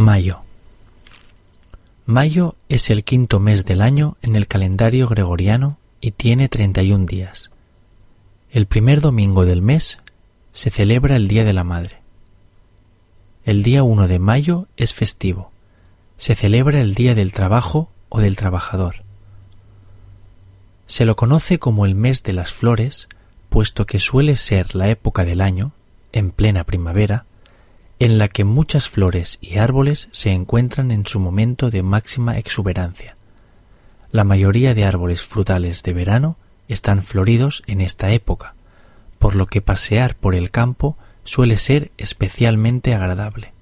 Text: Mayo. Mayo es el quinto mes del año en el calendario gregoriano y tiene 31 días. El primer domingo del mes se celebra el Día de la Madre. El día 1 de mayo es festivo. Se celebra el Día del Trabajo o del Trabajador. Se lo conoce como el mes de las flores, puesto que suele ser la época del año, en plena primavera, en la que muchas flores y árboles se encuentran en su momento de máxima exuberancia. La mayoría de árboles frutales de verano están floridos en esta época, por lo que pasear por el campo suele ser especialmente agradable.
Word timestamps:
Mayo. 0.00 0.40
Mayo 2.06 2.56
es 2.70 2.88
el 2.88 3.04
quinto 3.04 3.38
mes 3.38 3.66
del 3.66 3.82
año 3.82 4.16
en 4.22 4.34
el 4.34 4.46
calendario 4.46 5.06
gregoriano 5.06 5.76
y 6.00 6.12
tiene 6.12 6.48
31 6.48 7.04
días. 7.04 7.50
El 8.50 8.64
primer 8.64 9.02
domingo 9.02 9.44
del 9.44 9.60
mes 9.60 9.98
se 10.54 10.70
celebra 10.70 11.16
el 11.16 11.28
Día 11.28 11.44
de 11.44 11.52
la 11.52 11.64
Madre. 11.64 11.98
El 13.44 13.62
día 13.62 13.82
1 13.82 14.08
de 14.08 14.18
mayo 14.18 14.68
es 14.78 14.94
festivo. 14.94 15.52
Se 16.16 16.34
celebra 16.34 16.80
el 16.80 16.94
Día 16.94 17.14
del 17.14 17.34
Trabajo 17.34 17.90
o 18.08 18.20
del 18.20 18.36
Trabajador. 18.36 19.02
Se 20.86 21.04
lo 21.04 21.14
conoce 21.14 21.58
como 21.58 21.84
el 21.84 21.94
mes 21.94 22.22
de 22.22 22.32
las 22.32 22.50
flores, 22.52 23.06
puesto 23.50 23.84
que 23.84 23.98
suele 23.98 24.36
ser 24.36 24.74
la 24.74 24.88
época 24.88 25.26
del 25.26 25.42
año, 25.42 25.72
en 26.12 26.30
plena 26.30 26.64
primavera, 26.64 27.26
en 28.00 28.16
la 28.16 28.28
que 28.28 28.44
muchas 28.44 28.88
flores 28.88 29.38
y 29.42 29.58
árboles 29.58 30.08
se 30.10 30.30
encuentran 30.30 30.90
en 30.90 31.04
su 31.04 31.20
momento 31.20 31.70
de 31.70 31.82
máxima 31.82 32.38
exuberancia. 32.38 33.14
La 34.10 34.24
mayoría 34.24 34.74
de 34.74 34.84
árboles 34.84 35.20
frutales 35.22 35.82
de 35.82 35.92
verano 35.92 36.36
están 36.66 37.02
floridos 37.02 37.62
en 37.66 37.82
esta 37.82 38.10
época, 38.10 38.54
por 39.18 39.36
lo 39.36 39.46
que 39.46 39.60
pasear 39.60 40.16
por 40.16 40.34
el 40.34 40.50
campo 40.50 40.96
suele 41.24 41.56
ser 41.58 41.92
especialmente 41.98 42.94
agradable. 42.94 43.52